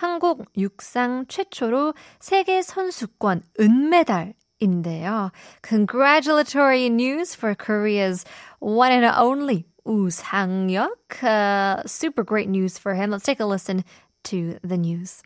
한국 0.00 0.46
육상 0.56 1.26
최초로 1.28 1.92
세계 2.20 2.62
선수권 2.62 3.42
은메달 3.60 4.32
인데요. 4.58 5.30
Congratulatory 5.62 6.86
news 6.86 7.36
for 7.36 7.54
Korea's 7.54 8.24
one 8.60 8.92
and 8.92 9.04
only 9.04 9.66
우상혁. 9.84 10.88
Uh, 11.22 11.82
super 11.84 12.24
great 12.24 12.48
news 12.48 12.78
for 12.78 12.94
him. 12.94 13.10
Let's 13.10 13.24
take 13.24 13.40
a 13.40 13.46
listen 13.46 13.84
to 14.24 14.58
the 14.66 14.78
news. 14.78 15.20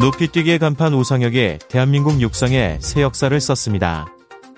높이뛰기의 0.00 0.58
간판 0.58 0.94
우상혁이 0.94 1.58
대한민국 1.68 2.20
육상에 2.20 2.78
새 2.80 3.02
역사를 3.02 3.40
썼습니다. 3.40 4.15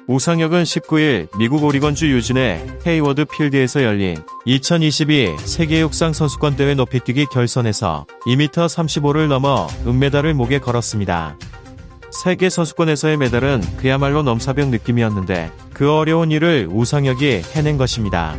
우상혁은 0.09 0.63
19일 0.63 1.29
미국 1.37 1.63
오리건주 1.65 2.11
유진의 2.11 2.67
헤이워드 2.87 3.27
필드에서 3.27 3.83
열린 3.83 4.17
2022 4.47 5.37
세계 5.41 5.83
육상 5.83 6.15
선수권 6.15 6.57
대회 6.57 6.75
높이뛰기 6.75 7.27
결선에서 7.27 8.07
2m 8.27 8.49
35를 8.49 9.29
넘어 9.29 9.69
은메달을 9.87 10.33
목에 10.33 10.61
걸었습니다. 10.61 11.37
세계 12.11 12.49
선수권에서의 12.49 13.19
메달은 13.19 13.61
그야말로 13.77 14.23
넘사벽 14.23 14.71
느낌이었는데 14.71 15.53
그 15.75 15.93
어려운 15.93 16.31
일을 16.31 16.71
우상혁이 16.73 17.43
해낸 17.53 17.77
것입니다. 17.77 18.35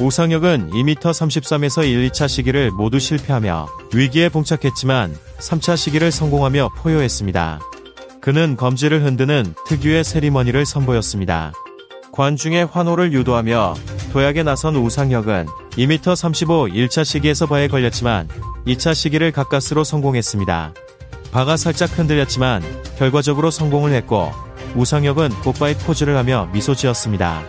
우상혁은 0.00 0.70
2m 0.70 1.00
33에서 1.00 1.84
1, 1.88 2.08
2차 2.08 2.28
시기를 2.28 2.70
모두 2.70 3.00
실패하며 3.00 3.66
위기에 3.94 4.28
봉착했지만 4.28 5.12
3차 5.40 5.76
시기를 5.76 6.12
성공하며 6.12 6.68
포효했습니다. 6.76 7.67
그는 8.28 8.58
검지를 8.58 9.04
흔드는 9.04 9.54
특유의 9.68 10.04
세리머니를 10.04 10.66
선보였습니다. 10.66 11.50
관중의 12.12 12.66
환호를 12.66 13.14
유도하며 13.14 13.74
도약에 14.12 14.42
나선 14.42 14.76
우상혁은 14.76 15.46
2m 15.70 16.14
35 16.14 16.66
1차 16.66 17.06
시기에서 17.06 17.46
바에 17.46 17.68
걸렸지만 17.68 18.28
2차 18.66 18.92
시기를 18.92 19.32
가까스로 19.32 19.82
성공했습니다. 19.82 20.74
바가 21.32 21.56
살짝 21.56 21.98
흔들렸지만 21.98 22.62
결과적으로 22.98 23.50
성공을 23.50 23.92
했고 23.92 24.30
우상혁은 24.76 25.30
곧바이 25.40 25.72
포즈를 25.72 26.18
하며 26.18 26.50
미소 26.52 26.74
지었습니다. 26.74 27.42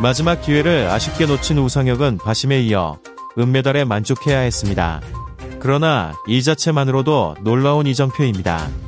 마지막 0.00 0.42
기회를 0.42 0.88
아쉽게 0.88 1.26
놓친 1.26 1.56
우상혁은 1.58 2.18
바심에 2.18 2.62
이어 2.62 2.98
은메달에 3.38 3.84
만족해야 3.84 4.40
했습니다. 4.40 5.00
그러나 5.60 6.14
이 6.26 6.42
자체만으로도 6.42 7.36
놀라운 7.44 7.86
이정표입니다. 7.86 8.83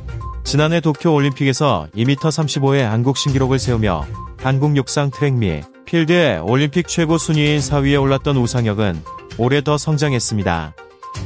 지난해 0.47 0.79
도쿄 0.79 1.13
올림픽에서 1.13 1.89
2m 1.93 2.15
35의 2.15 2.83
한국 2.83 3.17
신기록을 3.17 3.59
세우며 3.59 4.05
한국 4.37 4.77
육상 4.77 5.11
트랙 5.11 5.33
및 5.33 5.65
필드의 5.83 6.39
올림픽 6.39 6.87
최고 6.87 7.17
순위인 7.17 7.59
4위에 7.59 8.01
올랐던 8.01 8.37
우상혁은 8.37 9.03
올해 9.37 9.61
더 9.61 9.77
성장했습니다. 9.77 10.73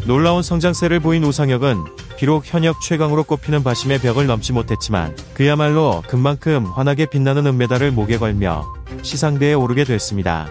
놀라운 0.08 0.42
성장세를 0.42 1.02
보인 1.02 1.24
우상혁은 1.24 1.84
비록 2.18 2.52
현역 2.52 2.82
최강으로 2.82 3.24
꼽히는 3.26 3.62
바심의 3.62 4.00
벽을 4.00 4.26
넘지 4.26 4.54
못했지만 4.54 5.16
그야말로 5.36 6.02
금만큼 6.08 6.66
환하게 6.66 7.06
빛나는 7.06 7.46
은메달을 7.46 7.92
목에 7.92 8.18
걸며 8.18 8.66
시상대에 9.04 9.54
오르게 9.54 9.84
됐습니다. 9.84 10.50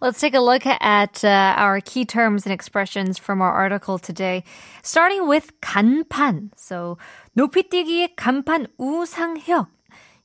Let's 0.00 0.20
take 0.20 0.34
a 0.34 0.40
look 0.40 0.66
at 0.66 1.24
uh, 1.24 1.54
our 1.56 1.80
key 1.80 2.04
terms 2.04 2.44
and 2.46 2.52
expressions 2.52 3.18
from 3.18 3.40
our 3.40 3.52
article 3.52 3.98
today. 3.98 4.44
Starting 4.82 5.26
with 5.28 5.52
간판. 5.60 6.50
So, 6.56 6.98
높이뛰기의 7.36 8.16
간판 8.16 8.66
우상혁. 8.78 9.68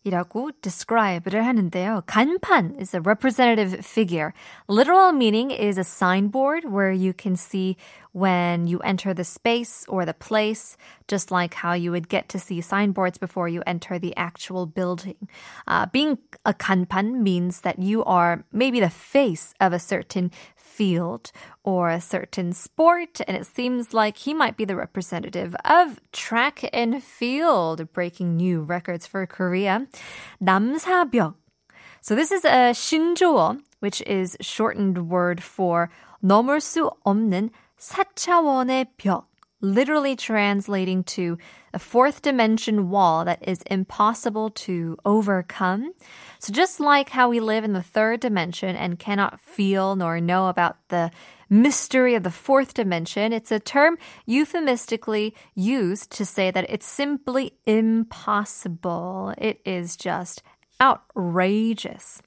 이라고 0.05 0.51
describe를 0.61 1.45
하는데요. 1.45 2.03
간판 2.05 2.79
is 2.79 2.95
a 2.95 3.01
representative 3.01 3.85
figure. 3.85 4.33
Literal 4.67 5.11
meaning 5.11 5.51
is 5.51 5.77
a 5.77 5.83
signboard 5.83 6.63
where 6.63 6.91
you 6.91 7.13
can 7.13 7.35
see 7.35 7.75
when 8.13 8.65
you 8.65 8.79
enter 8.79 9.13
the 9.13 9.25
space 9.25 9.85
or 9.87 10.05
the 10.05 10.13
place, 10.13 10.77
just 11.07 11.31
like 11.31 11.53
how 11.53 11.73
you 11.73 11.91
would 11.91 12.07
get 12.07 12.29
to 12.29 12.39
see 12.39 12.61
signboards 12.61 13.17
before 13.17 13.49
you 13.49 13.61
enter 13.67 13.99
the 13.99 14.15
actual 14.15 14.65
building. 14.65 15.27
Uh, 15.67 15.85
being 15.91 16.17
a 16.45 16.53
kanpan 16.53 17.21
means 17.21 17.61
that 17.61 17.77
you 17.77 18.03
are 18.05 18.45
maybe 18.51 18.79
the 18.79 18.89
face 18.89 19.53
of 19.59 19.73
a 19.73 19.79
certain 19.79 20.31
field 20.74 21.30
or 21.62 21.90
a 21.90 22.00
certain 22.00 22.52
sport, 22.52 23.20
and 23.26 23.36
it 23.36 23.46
seems 23.46 23.94
like 23.94 24.18
he 24.18 24.34
might 24.34 24.56
be 24.56 24.64
the 24.64 24.76
representative 24.76 25.54
of 25.64 26.00
track 26.12 26.68
and 26.72 27.02
field, 27.02 27.92
breaking 27.92 28.36
new 28.36 28.62
records 28.62 29.06
for 29.06 29.26
Korea. 29.26 29.86
넘사벽. 30.42 31.34
So 32.00 32.14
this 32.14 32.32
is 32.32 32.44
a 32.44 32.74
신조어, 32.74 33.60
which 33.80 34.02
is 34.02 34.36
shortened 34.40 35.08
word 35.08 35.42
for 35.42 35.90
넘을 36.22 36.60
수 36.60 36.90
없는 37.06 37.50
4차원의 37.78 38.88
벽 38.98 39.28
literally 39.64 40.14
translating 40.14 41.02
to 41.02 41.38
a 41.72 41.78
fourth 41.78 42.22
dimension 42.22 42.90
wall 42.90 43.24
that 43.24 43.46
is 43.46 43.62
impossible 43.62 44.50
to 44.50 44.96
overcome. 45.04 45.92
So 46.38 46.52
just 46.52 46.78
like 46.78 47.08
how 47.08 47.28
we 47.28 47.40
live 47.40 47.64
in 47.64 47.72
the 47.72 47.82
third 47.82 48.20
dimension 48.20 48.76
and 48.76 48.98
cannot 48.98 49.40
feel 49.40 49.96
nor 49.96 50.20
know 50.20 50.48
about 50.48 50.76
the 50.88 51.10
mystery 51.48 52.14
of 52.14 52.22
the 52.22 52.30
fourth 52.30 52.74
dimension, 52.74 53.32
it's 53.32 53.50
a 53.50 53.58
term 53.58 53.96
euphemistically 54.26 55.34
used 55.54 56.10
to 56.12 56.24
say 56.24 56.50
that 56.50 56.66
it's 56.68 56.86
simply 56.86 57.54
impossible. 57.66 59.34
It 59.38 59.60
is 59.64 59.96
just 59.96 60.42
outrageous. 60.80 62.20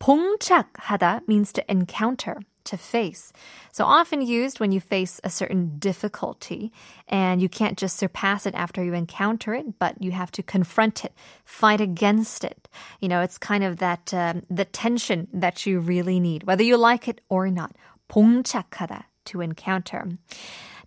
봉착하다 0.00 1.26
means 1.26 1.52
to 1.52 1.64
encounter 1.70 2.38
to 2.66 2.76
face. 2.76 3.32
So 3.72 3.84
often 3.84 4.20
used 4.20 4.60
when 4.60 4.72
you 4.72 4.80
face 4.80 5.20
a 5.24 5.30
certain 5.30 5.78
difficulty 5.78 6.72
and 7.08 7.40
you 7.40 7.48
can't 7.48 7.78
just 7.78 7.96
surpass 7.96 8.44
it 8.44 8.54
after 8.54 8.84
you 8.84 8.92
encounter 8.92 9.54
it, 9.54 9.78
but 9.78 10.02
you 10.02 10.10
have 10.12 10.30
to 10.32 10.42
confront 10.42 11.04
it, 11.04 11.12
fight 11.44 11.80
against 11.80 12.44
it. 12.44 12.68
You 13.00 13.08
know, 13.08 13.20
it's 13.20 13.38
kind 13.38 13.64
of 13.64 13.78
that, 13.78 14.12
um, 14.12 14.42
the 14.50 14.64
tension 14.64 15.28
that 15.32 15.64
you 15.64 15.80
really 15.80 16.20
need, 16.20 16.44
whether 16.44 16.62
you 16.62 16.76
like 16.76 17.08
it 17.08 17.20
or 17.28 17.48
not. 17.48 17.74
봉착하다, 18.10 19.04
to 19.26 19.40
encounter. 19.40 20.06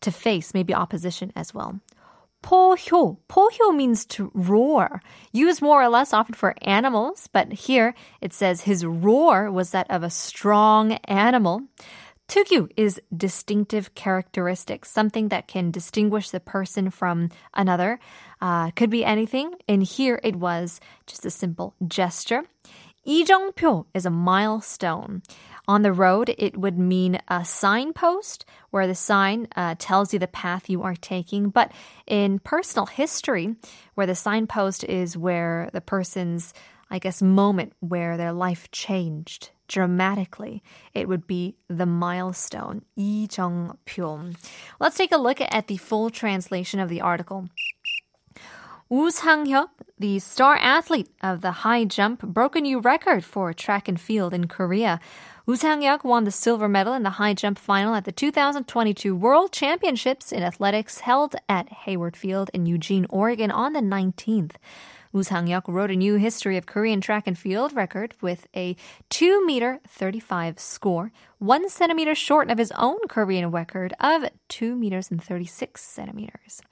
To 0.02 0.12
face, 0.12 0.54
maybe 0.54 0.74
opposition 0.74 1.34
as 1.36 1.54
well. 1.54 1.80
포효. 2.45 3.17
포효 3.27 3.75
means 3.75 4.05
to 4.05 4.31
roar. 4.35 5.01
Used 5.33 5.63
more 5.63 5.83
or 5.83 5.89
less 5.89 6.13
often 6.13 6.35
for 6.35 6.55
animals, 6.61 7.29
but 7.33 7.51
here 7.53 7.95
it 8.21 8.35
says 8.35 8.61
his 8.61 8.85
roar 8.85 9.51
was 9.51 9.71
that 9.71 9.91
of 9.91 10.03
a 10.03 10.11
strong 10.11 10.93
animal. 11.09 11.63
특유 12.29 12.69
is 12.77 13.01
distinctive 13.17 13.95
characteristics, 13.95 14.91
something 14.91 15.29
that 15.29 15.49
can 15.49 15.71
distinguish 15.71 16.31
the 16.31 16.41
person 16.41 16.91
from 16.91 17.31
another. 17.55 17.99
Uh, 18.43 18.71
could 18.73 18.91
be 18.91 19.05
anything. 19.05 19.55
And 19.67 19.83
here 19.83 20.21
it 20.23 20.37
was 20.37 20.81
just 21.07 21.25
a 21.25 21.31
simple 21.31 21.75
gesture. 21.89 22.43
이정표 23.07 23.85
is 23.95 24.07
a 24.07 24.11
milestone. 24.11 25.23
On 25.68 25.84
the 25.84 25.94
road, 25.94 26.34
it 26.38 26.58
would 26.58 26.80
mean 26.80 27.20
a 27.28 27.46
signpost 27.46 28.44
where 28.72 28.88
the 28.88 28.96
sign 28.96 29.48
uh, 29.56 29.76
tells 29.78 30.12
you 30.12 30.20
the 30.20 30.28
path 30.28 30.70
you 30.70 30.82
are 30.82 30.96
taking. 30.96 31.50
But 31.50 31.72
in 32.08 32.40
personal 32.40 32.88
history, 32.88 33.56
where 33.94 34.08
the 34.08 34.16
signpost 34.16 34.84
is 34.84 35.16
where 35.16 35.70
the 35.72 35.82
person's, 35.82 36.54
I 36.90 36.98
guess, 36.98 37.22
moment 37.22 37.74
where 37.82 38.18
their 38.18 38.34
life 38.34 38.72
changed 38.72 39.52
dramatically, 39.68 40.64
it 40.96 41.08
would 41.08 41.28
be 41.28 41.56
the 41.68 41.86
milestone. 41.86 42.82
이정표. 42.98 44.36
Let's 44.80 44.98
take 44.98 45.12
a 45.12 45.18
look 45.18 45.40
at 45.40 45.68
the 45.68 45.78
full 45.78 46.10
translation 46.10 46.80
of 46.80 46.90
the 46.90 47.02
article. 47.02 47.48
Sang-hyuk, 48.92 49.70
the 50.00 50.18
star 50.18 50.58
athlete 50.58 51.10
of 51.22 51.42
the 51.42 51.62
high 51.62 51.86
jump, 51.86 52.24
broke 52.24 52.56
a 52.56 52.62
new 52.62 52.80
record 52.80 53.24
for 53.24 53.54
track 53.54 53.88
and 53.88 54.02
field 54.02 54.34
in 54.34 54.48
Korea. 54.48 55.00
Woo 55.47 55.57
Sang-hyuk 55.57 56.05
won 56.05 56.25
the 56.25 56.31
silver 56.31 56.71
medal 56.71 56.95
in 56.95 57.03
the 57.03 57.11
high 57.21 57.35
jump 57.35 57.59
final 57.59 57.95
at 57.95 58.07
the 58.07 58.13
2022 58.13 59.15
World 59.15 59.53
Championships 59.53 60.33
in 60.33 60.43
Athletics 60.43 61.01
held 61.01 61.37
at 61.51 61.69
Hayward 61.85 62.17
Field 62.17 62.51
in 62.55 62.65
Eugene, 62.65 63.05
Oregon 63.11 63.51
on 63.51 63.75
the 63.75 63.81
19th. 63.81 64.53
Woo 65.13 65.23
Sang-hyuk 65.23 65.69
wrote 65.69 65.91
a 65.91 65.97
new 65.97 66.15
history 66.15 66.57
of 66.57 66.65
Korean 66.65 67.03
track 67.03 67.27
and 67.27 67.39
field 67.39 67.75
record 67.75 68.15
with 68.23 68.47
a 68.57 68.75
2 69.11 69.45
meter 69.45 69.81
35 69.87 70.59
score, 70.59 71.13
1 71.41 71.69
centimeter 71.69 72.15
short 72.15 72.51
of 72.51 72.57
his 72.57 72.73
own 72.73 72.97
Korean 73.07 73.51
record 73.51 73.93
of 74.01 74.25
2 74.49 74.75
meters 74.75 75.11
and 75.11 75.23
36 75.23 75.83
centimeters. 75.83 76.63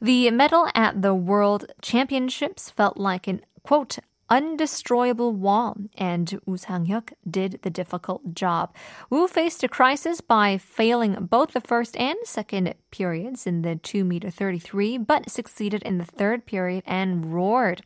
The 0.00 0.30
medal 0.30 0.68
at 0.76 1.02
the 1.02 1.12
World 1.12 1.72
Championships 1.82 2.70
felt 2.70 2.98
like 2.98 3.26
an 3.26 3.40
quote 3.64 3.98
undestroyable 4.30 5.32
wall, 5.32 5.76
and 5.96 6.40
Woo 6.46 6.56
Sang-hyuk 6.56 7.12
did 7.28 7.60
the 7.62 7.70
difficult 7.70 8.34
job. 8.34 8.74
Woo 9.10 9.28
faced 9.28 9.62
a 9.62 9.68
crisis 9.68 10.20
by 10.20 10.58
failing 10.58 11.14
both 11.26 11.52
the 11.52 11.60
first 11.60 11.96
and 11.96 12.16
second 12.24 12.74
periods 12.90 13.46
in 13.46 13.62
the 13.62 13.76
2 13.76 14.04
meter 14.04 14.30
33, 14.30 14.98
but 14.98 15.30
succeeded 15.30 15.82
in 15.82 15.98
the 15.98 16.04
third 16.04 16.46
period 16.46 16.82
and 16.86 17.32
roared. 17.32 17.82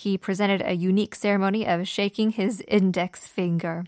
He 0.00 0.16
presented 0.16 0.62
a 0.64 0.72
unique 0.72 1.14
ceremony 1.14 1.66
of 1.66 1.86
shaking 1.86 2.30
his 2.30 2.62
index 2.66 3.26
finger. 3.26 3.84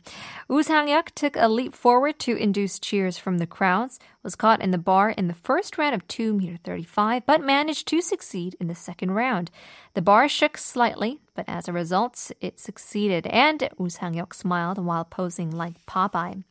Woo 0.46 0.62
Sang-hyuk 0.62 1.06
took 1.14 1.36
a 1.36 1.48
leap 1.48 1.74
forward 1.74 2.18
to 2.18 2.36
induce 2.36 2.78
cheers 2.78 3.16
from 3.16 3.38
the 3.38 3.46
crowds, 3.46 3.98
was 4.22 4.36
caught 4.36 4.60
in 4.60 4.72
the 4.72 4.76
bar 4.76 5.08
in 5.08 5.28
the 5.28 5.32
first 5.48 5.78
round 5.78 5.94
of 5.94 6.06
2 6.08 6.34
meter 6.34 6.58
35, 6.62 7.24
but 7.24 7.40
managed 7.40 7.88
to 7.88 8.02
succeed 8.02 8.56
in 8.60 8.66
the 8.66 8.74
second 8.74 9.12
round. 9.12 9.50
The 9.94 10.02
bar 10.02 10.28
shook 10.28 10.58
slightly, 10.58 11.22
but 11.34 11.46
as 11.48 11.66
a 11.66 11.72
result, 11.72 12.30
it 12.42 12.60
succeeded, 12.60 13.26
and 13.28 13.70
Woo 13.78 13.88
Sang-hyuk 13.88 14.34
smiled 14.34 14.84
while 14.84 15.06
posing 15.06 15.50
like 15.50 15.86
Popeye. 15.86 16.42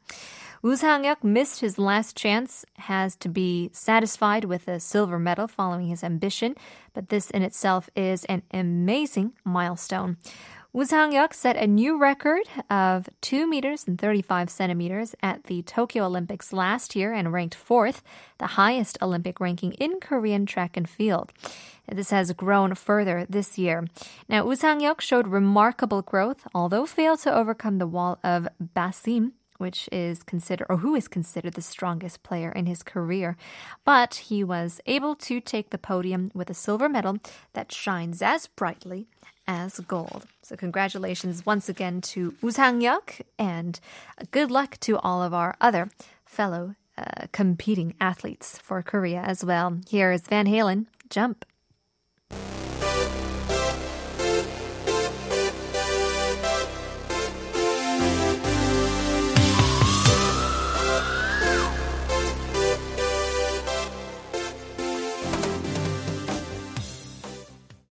Woo 0.63 0.75
Sang-hyuk 0.75 1.23
missed 1.23 1.61
his 1.61 1.79
last 1.79 2.15
chance, 2.15 2.65
has 2.77 3.15
to 3.15 3.27
be 3.27 3.71
satisfied 3.73 4.45
with 4.45 4.67
a 4.67 4.79
silver 4.79 5.17
medal 5.17 5.47
following 5.47 5.87
his 5.87 6.03
ambition, 6.03 6.55
but 6.93 7.09
this 7.09 7.31
in 7.31 7.41
itself 7.41 7.89
is 7.95 8.25
an 8.25 8.43
amazing 8.51 9.33
milestone. 9.43 10.17
Woo 10.71 10.85
Sang-hyuk 10.85 11.33
set 11.33 11.57
a 11.57 11.65
new 11.65 11.97
record 11.97 12.43
of 12.69 13.09
2 13.21 13.47
meters 13.47 13.87
and 13.87 13.99
35 13.99 14.51
centimeters 14.51 15.15
at 15.23 15.45
the 15.45 15.63
Tokyo 15.63 16.05
Olympics 16.05 16.53
last 16.53 16.95
year 16.95 17.11
and 17.11 17.33
ranked 17.33 17.55
fourth, 17.55 18.03
the 18.37 18.53
highest 18.53 18.99
Olympic 19.01 19.39
ranking 19.39 19.71
in 19.73 19.99
Korean 19.99 20.45
track 20.45 20.77
and 20.77 20.87
field. 20.87 21.33
This 21.91 22.11
has 22.11 22.31
grown 22.33 22.75
further 22.75 23.25
this 23.27 23.57
year. 23.57 23.87
Now, 24.29 24.45
Woo 24.45 24.55
Sang-hyuk 24.55 25.01
showed 25.01 25.27
remarkable 25.27 26.03
growth, 26.03 26.45
although 26.53 26.85
failed 26.85 27.19
to 27.21 27.33
overcome 27.35 27.79
the 27.79 27.87
wall 27.87 28.19
of 28.23 28.47
Barshim, 28.61 29.31
which 29.61 29.87
is 29.91 30.23
considered 30.23 30.65
or 30.69 30.77
who 30.77 30.95
is 30.95 31.07
considered 31.07 31.53
the 31.53 31.61
strongest 31.61 32.23
player 32.23 32.51
in 32.51 32.65
his 32.65 32.81
career. 32.81 33.37
But 33.85 34.15
he 34.15 34.43
was 34.43 34.81
able 34.87 35.15
to 35.27 35.39
take 35.39 35.69
the 35.69 35.77
podium 35.77 36.31
with 36.33 36.49
a 36.49 36.55
silver 36.55 36.89
medal 36.89 37.19
that 37.53 37.71
shines 37.71 38.21
as 38.21 38.47
brightly 38.47 39.07
as 39.47 39.79
gold. 39.81 40.25
So 40.41 40.55
congratulations 40.55 41.45
once 41.45 41.69
again 41.69 42.01
to 42.13 42.33
Woo 42.41 42.51
and 43.37 43.79
good 44.31 44.49
luck 44.49 44.79
to 44.81 44.97
all 44.97 45.21
of 45.21 45.33
our 45.33 45.55
other 45.61 45.91
fellow 46.25 46.75
uh, 46.97 47.27
competing 47.31 47.93
athletes 48.01 48.57
for 48.57 48.81
Korea 48.81 49.21
as 49.21 49.45
well. 49.45 49.79
Here 49.87 50.11
is 50.11 50.27
Van 50.27 50.47
Halen, 50.47 50.87
Jump. 51.09 51.45